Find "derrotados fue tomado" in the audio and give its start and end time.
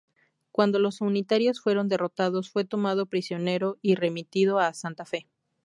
1.87-3.05